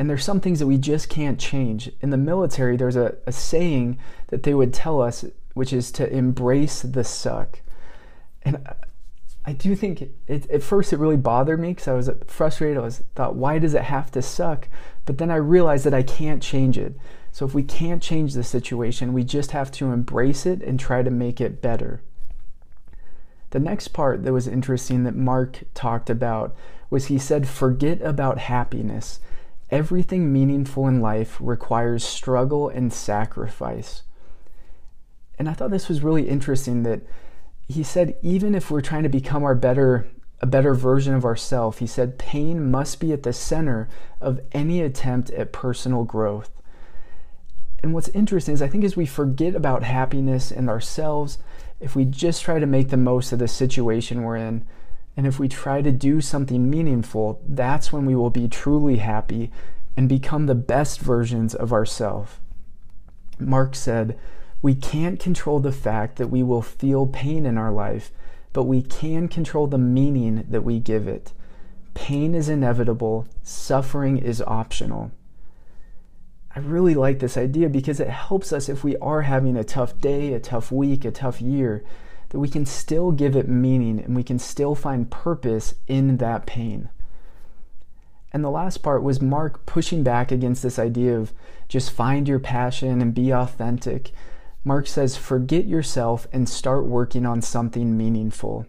And 0.00 0.08
there's 0.08 0.24
some 0.24 0.40
things 0.40 0.60
that 0.60 0.66
we 0.66 0.78
just 0.78 1.10
can't 1.10 1.38
change. 1.38 1.90
In 2.00 2.08
the 2.08 2.16
military, 2.16 2.78
there's 2.78 2.96
a, 2.96 3.16
a 3.26 3.32
saying 3.32 3.98
that 4.28 4.44
they 4.44 4.54
would 4.54 4.72
tell 4.72 5.02
us, 5.02 5.26
which 5.52 5.74
is 5.74 5.92
to 5.92 6.10
embrace 6.10 6.80
the 6.80 7.04
suck. 7.04 7.60
And 8.40 8.66
I 9.44 9.52
do 9.52 9.76
think 9.76 10.00
it, 10.26 10.50
at 10.50 10.62
first 10.62 10.94
it 10.94 10.98
really 10.98 11.18
bothered 11.18 11.60
me 11.60 11.72
because 11.72 11.86
I 11.86 11.92
was 11.92 12.08
frustrated. 12.26 12.78
I 12.78 12.80
was 12.80 13.02
thought, 13.14 13.36
why 13.36 13.58
does 13.58 13.74
it 13.74 13.82
have 13.82 14.10
to 14.12 14.22
suck? 14.22 14.68
But 15.04 15.18
then 15.18 15.30
I 15.30 15.36
realized 15.36 15.84
that 15.84 15.92
I 15.92 16.02
can't 16.02 16.42
change 16.42 16.78
it. 16.78 16.96
So 17.30 17.44
if 17.44 17.52
we 17.52 17.62
can't 17.62 18.02
change 18.02 18.32
the 18.32 18.42
situation, 18.42 19.12
we 19.12 19.22
just 19.22 19.50
have 19.50 19.70
to 19.72 19.92
embrace 19.92 20.46
it 20.46 20.62
and 20.62 20.80
try 20.80 21.02
to 21.02 21.10
make 21.10 21.42
it 21.42 21.60
better. 21.60 22.00
The 23.50 23.60
next 23.60 23.88
part 23.88 24.24
that 24.24 24.32
was 24.32 24.48
interesting 24.48 25.04
that 25.04 25.14
Mark 25.14 25.64
talked 25.74 26.08
about 26.08 26.56
was 26.88 27.08
he 27.08 27.18
said, 27.18 27.46
forget 27.46 28.00
about 28.00 28.38
happiness. 28.38 29.20
Everything 29.70 30.32
meaningful 30.32 30.88
in 30.88 31.00
life 31.00 31.36
requires 31.40 32.04
struggle 32.04 32.68
and 32.68 32.92
sacrifice. 32.92 34.02
And 35.38 35.48
I 35.48 35.52
thought 35.52 35.70
this 35.70 35.88
was 35.88 36.02
really 36.02 36.28
interesting 36.28 36.82
that 36.82 37.02
he 37.68 37.82
said 37.82 38.16
even 38.20 38.54
if 38.54 38.70
we're 38.70 38.80
trying 38.80 39.04
to 39.04 39.08
become 39.08 39.44
our 39.44 39.54
better 39.54 40.08
a 40.42 40.46
better 40.46 40.74
version 40.74 41.14
of 41.14 41.24
ourselves, 41.24 41.78
he 41.78 41.86
said 41.86 42.18
pain 42.18 42.70
must 42.70 42.98
be 42.98 43.12
at 43.12 43.22
the 43.24 43.32
center 43.32 43.88
of 44.20 44.40
any 44.52 44.80
attempt 44.80 45.30
at 45.30 45.52
personal 45.52 46.04
growth. 46.04 46.50
And 47.82 47.92
what's 47.92 48.08
interesting 48.08 48.54
is 48.54 48.62
I 48.62 48.68
think 48.68 48.84
as 48.84 48.96
we 48.96 49.06
forget 49.06 49.54
about 49.54 49.82
happiness 49.82 50.50
and 50.50 50.68
ourselves, 50.68 51.38
if 51.78 51.94
we 51.94 52.04
just 52.04 52.42
try 52.42 52.58
to 52.58 52.66
make 52.66 52.88
the 52.88 52.96
most 52.96 53.32
of 53.32 53.38
the 53.38 53.48
situation 53.48 54.22
we're 54.22 54.36
in, 54.36 54.66
and 55.16 55.26
if 55.26 55.38
we 55.38 55.48
try 55.48 55.82
to 55.82 55.92
do 55.92 56.20
something 56.20 56.70
meaningful, 56.70 57.42
that's 57.46 57.92
when 57.92 58.06
we 58.06 58.14
will 58.14 58.30
be 58.30 58.48
truly 58.48 58.96
happy 58.96 59.50
and 59.96 60.08
become 60.08 60.46
the 60.46 60.54
best 60.54 61.00
versions 61.00 61.54
of 61.54 61.72
ourselves. 61.72 62.38
Mark 63.38 63.74
said, 63.74 64.18
We 64.62 64.74
can't 64.74 65.18
control 65.18 65.60
the 65.60 65.72
fact 65.72 66.16
that 66.16 66.28
we 66.28 66.42
will 66.42 66.62
feel 66.62 67.06
pain 67.06 67.44
in 67.44 67.58
our 67.58 67.72
life, 67.72 68.12
but 68.52 68.64
we 68.64 68.82
can 68.82 69.28
control 69.28 69.66
the 69.66 69.78
meaning 69.78 70.44
that 70.48 70.64
we 70.64 70.78
give 70.78 71.08
it. 71.08 71.32
Pain 71.94 72.34
is 72.34 72.48
inevitable, 72.48 73.26
suffering 73.42 74.16
is 74.16 74.42
optional. 74.42 75.10
I 76.54 76.60
really 76.60 76.94
like 76.94 77.18
this 77.20 77.36
idea 77.36 77.68
because 77.68 78.00
it 78.00 78.08
helps 78.08 78.52
us 78.52 78.68
if 78.68 78.82
we 78.82 78.96
are 78.98 79.22
having 79.22 79.56
a 79.56 79.64
tough 79.64 79.98
day, 80.00 80.32
a 80.32 80.40
tough 80.40 80.72
week, 80.72 81.04
a 81.04 81.10
tough 81.10 81.40
year 81.40 81.84
that 82.30 82.38
we 82.38 82.48
can 82.48 82.64
still 82.64 83.12
give 83.12 83.36
it 83.36 83.48
meaning 83.48 84.00
and 84.00 84.16
we 84.16 84.22
can 84.22 84.38
still 84.38 84.74
find 84.74 85.10
purpose 85.10 85.74
in 85.86 86.16
that 86.16 86.46
pain. 86.46 86.88
And 88.32 88.44
the 88.44 88.50
last 88.50 88.78
part 88.78 89.02
was 89.02 89.20
Mark 89.20 89.66
pushing 89.66 90.02
back 90.02 90.30
against 90.30 90.62
this 90.62 90.78
idea 90.78 91.18
of 91.18 91.32
just 91.68 91.90
find 91.90 92.28
your 92.28 92.38
passion 92.38 93.02
and 93.02 93.12
be 93.12 93.32
authentic. 93.32 94.12
Mark 94.64 94.86
says, 94.86 95.16
forget 95.16 95.66
yourself 95.66 96.28
and 96.32 96.48
start 96.48 96.86
working 96.86 97.26
on 97.26 97.42
something 97.42 97.96
meaningful. 97.96 98.66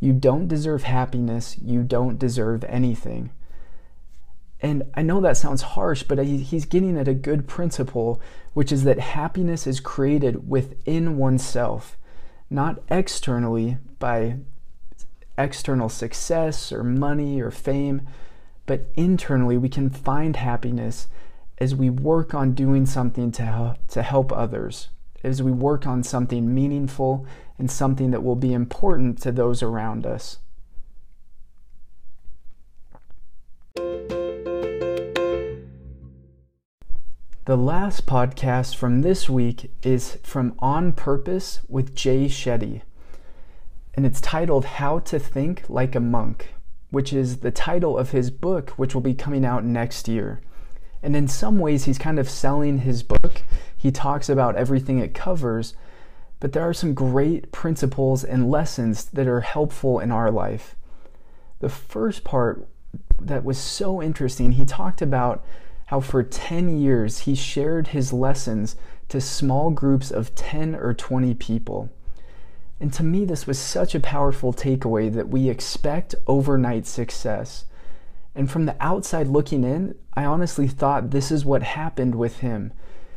You 0.00 0.12
don't 0.12 0.46
deserve 0.46 0.82
happiness, 0.82 1.56
you 1.58 1.82
don't 1.82 2.18
deserve 2.18 2.64
anything. 2.64 3.30
And 4.60 4.82
I 4.94 5.02
know 5.02 5.20
that 5.20 5.36
sounds 5.36 5.62
harsh, 5.62 6.02
but 6.02 6.18
he's 6.18 6.66
getting 6.66 6.98
at 6.98 7.08
a 7.08 7.14
good 7.14 7.46
principle, 7.46 8.20
which 8.54 8.72
is 8.72 8.84
that 8.84 8.98
happiness 8.98 9.66
is 9.66 9.80
created 9.80 10.48
within 10.48 11.16
oneself 11.16 11.96
not 12.50 12.82
externally 12.88 13.78
by 13.98 14.36
external 15.36 15.88
success 15.88 16.72
or 16.72 16.82
money 16.82 17.40
or 17.40 17.50
fame, 17.50 18.02
but 18.66 18.86
internally 18.96 19.56
we 19.56 19.68
can 19.68 19.88
find 19.88 20.36
happiness 20.36 21.08
as 21.58 21.74
we 21.74 21.90
work 21.90 22.34
on 22.34 22.52
doing 22.54 22.86
something 22.86 23.30
to, 23.32 23.76
to 23.88 24.02
help 24.02 24.32
others, 24.32 24.88
as 25.24 25.42
we 25.42 25.50
work 25.50 25.86
on 25.86 26.02
something 26.02 26.54
meaningful 26.54 27.26
and 27.58 27.70
something 27.70 28.10
that 28.10 28.22
will 28.22 28.36
be 28.36 28.52
important 28.52 29.20
to 29.20 29.32
those 29.32 29.62
around 29.62 30.06
us. 30.06 30.38
The 37.48 37.56
last 37.56 38.04
podcast 38.04 38.76
from 38.76 39.00
this 39.00 39.26
week 39.26 39.70
is 39.82 40.18
from 40.22 40.54
On 40.58 40.92
Purpose 40.92 41.62
with 41.66 41.94
Jay 41.94 42.26
Shetty, 42.26 42.82
and 43.94 44.04
it's 44.04 44.20
titled 44.20 44.66
How 44.66 44.98
to 44.98 45.18
Think 45.18 45.64
Like 45.66 45.94
a 45.94 46.00
Monk, 46.00 46.52
which 46.90 47.10
is 47.10 47.38
the 47.38 47.50
title 47.50 47.96
of 47.96 48.10
his 48.10 48.30
book, 48.30 48.72
which 48.72 48.94
will 48.94 49.00
be 49.00 49.14
coming 49.14 49.46
out 49.46 49.64
next 49.64 50.08
year. 50.08 50.42
And 51.02 51.16
in 51.16 51.26
some 51.26 51.58
ways, 51.58 51.84
he's 51.84 51.96
kind 51.96 52.18
of 52.18 52.28
selling 52.28 52.80
his 52.80 53.02
book. 53.02 53.40
He 53.74 53.90
talks 53.90 54.28
about 54.28 54.56
everything 54.56 54.98
it 54.98 55.14
covers, 55.14 55.74
but 56.40 56.52
there 56.52 56.68
are 56.68 56.74
some 56.74 56.92
great 56.92 57.50
principles 57.50 58.24
and 58.24 58.50
lessons 58.50 59.06
that 59.06 59.26
are 59.26 59.40
helpful 59.40 60.00
in 60.00 60.12
our 60.12 60.30
life. 60.30 60.76
The 61.60 61.70
first 61.70 62.24
part 62.24 62.68
that 63.18 63.42
was 63.42 63.56
so 63.56 64.02
interesting, 64.02 64.52
he 64.52 64.66
talked 64.66 65.00
about 65.00 65.42
how 65.88 66.00
for 66.00 66.22
10 66.22 66.78
years 66.78 67.20
he 67.20 67.34
shared 67.34 67.88
his 67.88 68.12
lessons 68.12 68.76
to 69.08 69.22
small 69.22 69.70
groups 69.70 70.10
of 70.10 70.34
10 70.34 70.74
or 70.74 70.92
20 70.92 71.32
people. 71.34 71.88
And 72.78 72.92
to 72.92 73.02
me, 73.02 73.24
this 73.24 73.46
was 73.46 73.58
such 73.58 73.94
a 73.94 74.00
powerful 74.00 74.52
takeaway 74.52 75.10
that 75.14 75.30
we 75.30 75.48
expect 75.48 76.14
overnight 76.26 76.86
success. 76.86 77.64
And 78.34 78.50
from 78.50 78.66
the 78.66 78.76
outside 78.80 79.28
looking 79.28 79.64
in, 79.64 79.94
I 80.12 80.26
honestly 80.26 80.68
thought 80.68 81.10
this 81.10 81.30
is 81.30 81.46
what 81.46 81.62
happened 81.62 82.16
with 82.16 82.40
him. 82.40 82.74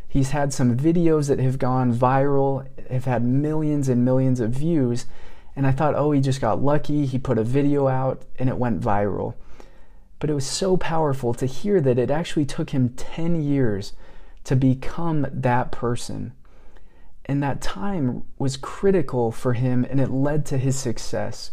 He's 0.07 0.29
had 0.29 0.53
some 0.53 0.77
videos 0.77 1.27
that 1.27 1.39
have 1.39 1.59
gone 1.59 1.93
viral, 1.93 2.67
have 2.89 3.03
had 3.03 3.25
millions 3.25 3.89
and 3.89 4.05
millions 4.05 4.39
of 4.39 4.51
views. 4.51 5.07
And 5.57 5.67
I 5.67 5.73
thought, 5.73 5.95
oh, 5.95 6.13
he 6.13 6.21
just 6.21 6.39
got 6.39 6.63
lucky. 6.63 7.05
He 7.05 7.19
put 7.19 7.37
a 7.37 7.43
video 7.43 7.89
out 7.89 8.23
and 8.39 8.47
it 8.47 8.57
went 8.57 8.79
viral. 8.79 9.33
But 10.21 10.29
it 10.29 10.35
was 10.35 10.45
so 10.45 10.77
powerful 10.77 11.33
to 11.33 11.47
hear 11.47 11.81
that 11.81 11.97
it 11.97 12.11
actually 12.11 12.45
took 12.45 12.69
him 12.69 12.89
10 12.89 13.41
years 13.41 13.93
to 14.43 14.55
become 14.55 15.25
that 15.31 15.71
person. 15.71 16.33
And 17.25 17.41
that 17.41 17.59
time 17.59 18.23
was 18.37 18.55
critical 18.55 19.31
for 19.31 19.53
him 19.53 19.83
and 19.89 19.99
it 19.99 20.11
led 20.11 20.45
to 20.45 20.59
his 20.59 20.77
success. 20.77 21.49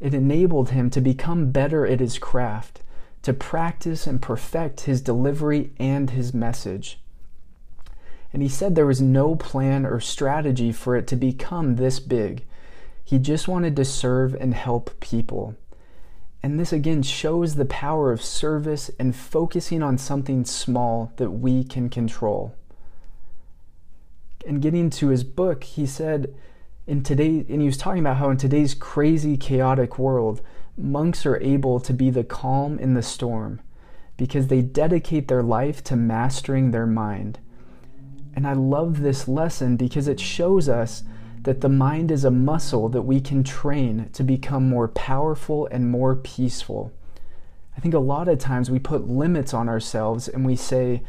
It 0.00 0.14
enabled 0.14 0.70
him 0.70 0.90
to 0.90 1.00
become 1.00 1.52
better 1.52 1.86
at 1.86 2.00
his 2.00 2.18
craft, 2.18 2.80
to 3.22 3.32
practice 3.32 4.04
and 4.04 4.20
perfect 4.20 4.80
his 4.80 5.00
delivery 5.00 5.70
and 5.78 6.10
his 6.10 6.34
message. 6.34 6.98
And 8.32 8.42
he 8.42 8.48
said 8.48 8.74
there 8.74 8.84
was 8.84 9.00
no 9.00 9.36
plan 9.36 9.86
or 9.86 10.00
strategy 10.00 10.72
for 10.72 10.96
it 10.96 11.06
to 11.06 11.16
become 11.16 11.76
this 11.76 12.00
big. 12.00 12.44
He 13.04 13.20
just 13.20 13.46
wanted 13.46 13.76
to 13.76 13.84
serve 13.84 14.34
and 14.34 14.54
help 14.54 14.98
people. 14.98 15.54
And 16.42 16.58
this 16.58 16.72
again 16.72 17.02
shows 17.02 17.54
the 17.54 17.64
power 17.64 18.10
of 18.10 18.22
service 18.22 18.90
and 18.98 19.14
focusing 19.14 19.82
on 19.82 19.96
something 19.96 20.44
small 20.44 21.12
that 21.16 21.30
we 21.30 21.62
can 21.62 21.88
control. 21.88 22.54
And 24.46 24.60
getting 24.60 24.90
to 24.90 25.08
his 25.08 25.22
book, 25.22 25.62
he 25.62 25.86
said 25.86 26.34
in 26.86 27.04
today 27.04 27.46
and 27.48 27.60
he 27.60 27.66
was 27.66 27.76
talking 27.76 28.00
about 28.00 28.16
how 28.16 28.30
in 28.30 28.36
today's 28.36 28.74
crazy 28.74 29.36
chaotic 29.36 30.00
world, 30.00 30.40
monks 30.76 31.24
are 31.24 31.40
able 31.40 31.78
to 31.78 31.92
be 31.92 32.10
the 32.10 32.24
calm 32.24 32.78
in 32.78 32.94
the 32.94 33.02
storm 33.02 33.60
because 34.16 34.48
they 34.48 34.62
dedicate 34.62 35.28
their 35.28 35.42
life 35.42 35.84
to 35.84 35.96
mastering 35.96 36.70
their 36.70 36.86
mind. 36.86 37.38
And 38.34 38.46
I 38.46 38.54
love 38.54 39.00
this 39.00 39.28
lesson 39.28 39.76
because 39.76 40.08
it 40.08 40.18
shows 40.18 40.68
us 40.68 41.04
that 41.42 41.60
the 41.60 41.68
mind 41.68 42.10
is 42.10 42.24
a 42.24 42.30
muscle 42.30 42.88
that 42.88 43.02
we 43.02 43.20
can 43.20 43.42
train 43.42 44.08
to 44.12 44.22
become 44.22 44.68
more 44.68 44.88
powerful 44.88 45.66
and 45.72 45.90
more 45.90 46.14
peaceful. 46.14 46.92
I 47.76 47.80
think 47.80 47.94
a 47.94 47.98
lot 47.98 48.28
of 48.28 48.38
times 48.38 48.70
we 48.70 48.78
put 48.78 49.08
limits 49.08 49.52
on 49.52 49.68
ourselves 49.68 50.28
and 50.28 50.46
we 50.46 50.56
say, 50.56 51.02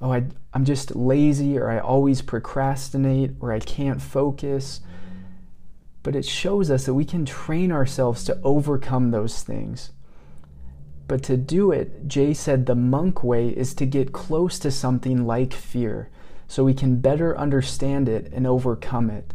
oh, 0.00 0.12
I, 0.12 0.24
am 0.54 0.64
just 0.64 0.94
lazy, 0.94 1.58
or 1.58 1.70
I 1.70 1.78
always 1.78 2.22
procrastinate, 2.22 3.32
or 3.40 3.52
I 3.52 3.58
can't 3.58 4.00
focus. 4.00 4.80
But 6.02 6.16
it 6.16 6.24
shows 6.24 6.70
us 6.70 6.86
that 6.86 6.94
we 6.94 7.04
can 7.04 7.26
train 7.26 7.72
ourselves 7.72 8.24
to 8.24 8.40
overcome 8.42 9.10
those 9.10 9.42
things. 9.42 9.90
But 11.08 11.22
to 11.24 11.36
do 11.36 11.72
it, 11.72 12.06
Jay 12.06 12.32
said 12.32 12.66
the 12.66 12.76
monk 12.76 13.24
way 13.24 13.48
is 13.48 13.74
to 13.74 13.86
get 13.86 14.12
close 14.12 14.58
to 14.60 14.70
something 14.70 15.26
like 15.26 15.52
fear 15.52 16.08
so 16.46 16.64
we 16.64 16.74
can 16.74 17.00
better 17.00 17.36
understand 17.36 18.08
it 18.08 18.32
and 18.32 18.46
overcome 18.46 19.10
it. 19.10 19.34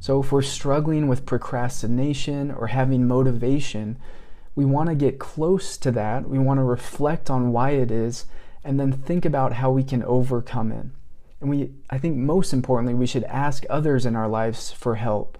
So, 0.00 0.22
if 0.22 0.32
we're 0.32 0.42
struggling 0.42 1.08
with 1.08 1.26
procrastination 1.26 2.50
or 2.50 2.68
having 2.68 3.06
motivation, 3.06 3.98
we 4.54 4.64
want 4.64 4.88
to 4.88 4.94
get 4.94 5.18
close 5.18 5.76
to 5.76 5.90
that. 5.92 6.28
We 6.28 6.38
want 6.38 6.58
to 6.58 6.64
reflect 6.64 7.28
on 7.30 7.52
why 7.52 7.72
it 7.72 7.90
is 7.90 8.24
and 8.64 8.80
then 8.80 8.92
think 8.92 9.24
about 9.24 9.54
how 9.54 9.70
we 9.70 9.84
can 9.84 10.02
overcome 10.02 10.72
it. 10.72 10.86
And 11.40 11.50
we 11.50 11.72
I 11.88 11.98
think 11.98 12.16
most 12.16 12.52
importantly, 12.52 12.94
we 12.94 13.06
should 13.06 13.24
ask 13.24 13.64
others 13.68 14.06
in 14.06 14.16
our 14.16 14.28
lives 14.28 14.72
for 14.72 14.96
help. 14.96 15.38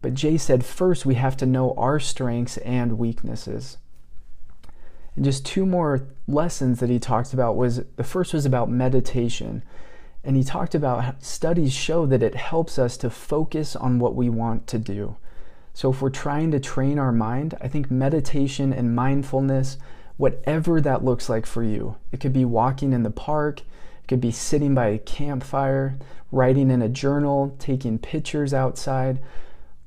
But 0.00 0.14
Jay 0.14 0.38
said 0.38 0.64
first 0.64 1.06
we 1.06 1.14
have 1.14 1.36
to 1.38 1.46
know 1.46 1.74
our 1.76 2.00
strengths 2.00 2.56
and 2.58 2.98
weaknesses. 2.98 3.78
And 5.16 5.24
just 5.24 5.44
two 5.44 5.66
more 5.66 6.06
lessons 6.26 6.80
that 6.80 6.90
he 6.90 6.98
talked 6.98 7.32
about 7.32 7.56
was 7.56 7.82
the 7.96 8.04
first 8.04 8.32
was 8.32 8.46
about 8.46 8.70
meditation. 8.70 9.62
And 10.24 10.36
he 10.36 10.44
talked 10.44 10.74
about 10.74 11.22
studies 11.22 11.72
show 11.72 12.06
that 12.06 12.22
it 12.22 12.34
helps 12.34 12.78
us 12.78 12.96
to 12.98 13.10
focus 13.10 13.76
on 13.76 13.98
what 13.98 14.14
we 14.14 14.28
want 14.28 14.66
to 14.68 14.78
do. 14.78 15.16
So 15.72 15.90
if 15.90 16.02
we're 16.02 16.10
trying 16.10 16.50
to 16.50 16.60
train 16.60 16.98
our 16.98 17.12
mind, 17.12 17.56
I 17.60 17.68
think 17.68 17.90
meditation 17.90 18.72
and 18.72 18.96
mindfulness, 18.96 19.78
whatever 20.16 20.80
that 20.80 21.04
looks 21.04 21.28
like 21.28 21.46
for 21.46 21.62
you, 21.62 21.96
it 22.10 22.18
could 22.18 22.32
be 22.32 22.44
walking 22.44 22.92
in 22.92 23.04
the 23.04 23.10
park, 23.10 23.60
it 23.60 24.08
could 24.08 24.20
be 24.20 24.32
sitting 24.32 24.74
by 24.74 24.88
a 24.88 24.98
campfire, 24.98 25.96
writing 26.32 26.70
in 26.70 26.82
a 26.82 26.88
journal, 26.88 27.54
taking 27.58 27.98
pictures 27.98 28.52
outside, 28.52 29.20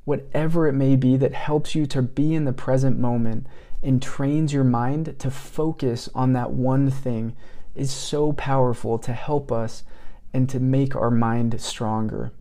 whatever 0.06 0.68
it 0.68 0.74
may 0.74 0.96
be 0.96 1.18
that 1.18 1.34
helps 1.34 1.76
you 1.76 1.86
to 1.88 2.02
be 2.02 2.34
in 2.34 2.46
the 2.46 2.54
present 2.54 2.98
moment 2.98 3.46
and 3.84 4.02
trains 4.02 4.54
your 4.54 4.64
mind 4.64 5.16
to 5.20 5.30
focus 5.30 6.10
on 6.16 6.34
that 6.34 6.52
one 6.52 6.90
thing 6.90 7.36
is 7.76 7.92
so 7.92 8.32
powerful 8.34 8.98
to 8.98 9.14
help 9.14 9.52
us 9.52 9.84
and 10.34 10.50
to 10.50 10.60
make 10.60 10.96
our 10.96 11.12
mind 11.12 11.60
stronger. 11.62 12.32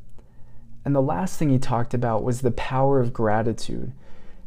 And 0.85 0.95
the 0.95 1.03
last 1.03 1.39
thing 1.39 1.51
he 1.51 1.59
talked 1.59 1.95
about 1.95 2.25
was 2.25 2.41
the 2.41 2.51
power 2.51 3.01
of 3.01 3.13
gratitude. 3.13 3.93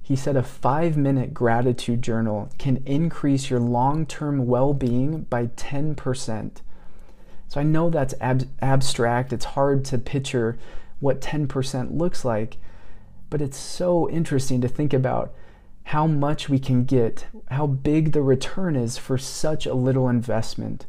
He 0.02 0.16
said 0.16 0.36
a 0.36 0.44
five 0.44 0.98
minute 0.98 1.34
gratitude 1.34 2.02
journal 2.02 2.50
can 2.58 2.84
increase 2.86 3.50
your 3.50 3.60
long 3.60 4.06
term 4.06 4.48
well 4.48 4.74
being 4.74 5.22
by 5.24 5.48
10%. 5.48 6.62
So 7.48 7.60
I 7.60 7.64
know 7.64 7.90
that's 7.90 8.16
ab- 8.20 8.50
abstract, 8.62 9.32
it's 9.32 9.46
hard 9.46 9.86
to 9.86 9.98
picture 9.98 10.58
what 11.00 11.22
10% 11.22 11.98
looks 11.98 12.26
like, 12.26 12.58
but 13.30 13.42
it's 13.42 13.58
so 13.58 14.10
interesting 14.10 14.60
to 14.62 14.68
think 14.68 14.94
about 14.94 15.34
how 15.84 16.08
much 16.08 16.50
we 16.50 16.60
can 16.60 16.86
get, 16.86 17.28
how 17.52 17.68
big 17.68 18.12
the 18.12 18.22
return 18.22 18.76
is 18.76 18.98
for 18.98 19.18
such 19.18 19.66
a 19.66 19.74
little 19.74 20.10
investment. 20.10 20.86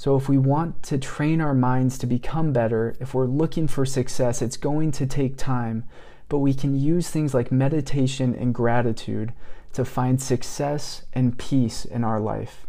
So, 0.00 0.16
if 0.16 0.30
we 0.30 0.38
want 0.38 0.82
to 0.84 0.96
train 0.96 1.42
our 1.42 1.52
minds 1.52 1.98
to 1.98 2.06
become 2.06 2.54
better, 2.54 2.96
if 3.00 3.12
we're 3.12 3.26
looking 3.26 3.68
for 3.68 3.84
success, 3.84 4.40
it's 4.40 4.56
going 4.56 4.92
to 4.92 5.06
take 5.06 5.36
time, 5.36 5.84
but 6.30 6.38
we 6.38 6.54
can 6.54 6.74
use 6.74 7.10
things 7.10 7.34
like 7.34 7.52
meditation 7.52 8.34
and 8.34 8.54
gratitude 8.54 9.34
to 9.74 9.84
find 9.84 10.18
success 10.18 11.04
and 11.12 11.36
peace 11.36 11.84
in 11.84 12.02
our 12.02 12.18
life. 12.18 12.66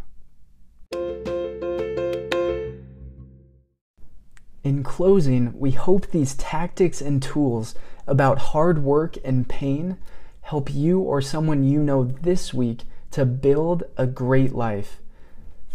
In 4.62 4.82
closing, 4.84 5.58
we 5.58 5.70
hope 5.70 6.08
these 6.08 6.34
tactics 6.34 7.00
and 7.00 7.22
tools 7.22 7.74
about 8.06 8.38
hard 8.52 8.84
work 8.84 9.16
and 9.24 9.48
pain 9.48 9.96
help 10.42 10.70
you 10.70 11.00
or 11.00 11.22
someone 11.22 11.64
you 11.64 11.82
know 11.82 12.04
this 12.04 12.52
week 12.52 12.82
to 13.12 13.24
build 13.24 13.84
a 13.96 14.06
great 14.06 14.52
life. 14.54 14.98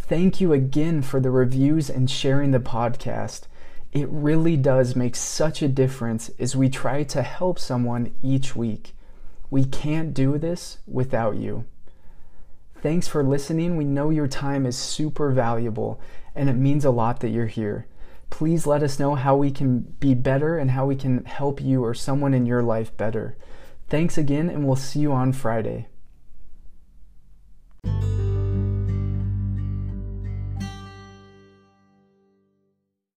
Thank 0.08 0.40
you 0.40 0.54
again 0.54 1.02
for 1.02 1.20
the 1.20 1.32
reviews 1.32 1.90
and 1.90 2.10
sharing 2.10 2.52
the 2.52 2.60
podcast. 2.60 3.42
It 3.92 4.08
really 4.10 4.56
does 4.56 4.96
make 4.96 5.18
such 5.18 5.62
a 5.62 5.68
difference 5.68 6.30
as 6.40 6.56
we 6.56 6.70
try 6.70 7.04
to 7.04 7.22
help 7.22 7.60
someone 7.60 8.16
each 8.22 8.56
week. 8.56 8.94
We 9.50 9.66
can't 9.66 10.14
do 10.14 10.38
this 10.38 10.78
without 10.88 11.36
you. 11.36 11.66
Thanks 12.82 13.08
for 13.10 13.22
listening. 13.22 13.76
We 13.76 13.84
know 13.84 14.10
your 14.10 14.28
time 14.28 14.66
is 14.66 14.78
super 14.78 15.32
valuable 15.32 16.00
and 16.34 16.50
it 16.50 16.54
means 16.54 16.86
a 16.86 16.92
lot 16.92 17.20
that 17.20 17.30
you're 17.30 17.48
here. 17.48 17.88
Please 18.30 18.66
let 18.66 18.84
us 18.84 19.00
know 19.00 19.16
how 19.16 19.36
we 19.36 19.52
can 19.52 19.80
be 20.00 20.14
better 20.14 20.58
and 20.58 20.72
how 20.72 20.86
we 20.86 20.96
can 20.96 21.26
help 21.26 21.62
you 21.62 21.84
or 21.84 21.94
someone 21.94 22.34
in 22.34 22.46
your 22.46 22.64
life 22.64 22.96
better. 22.96 23.36
Thanks 23.90 24.18
again, 24.18 24.50
and 24.50 24.66
we'll 24.66 24.76
see 24.76 25.00
you 25.00 25.14
on 25.14 25.34
Friday. 25.34 25.88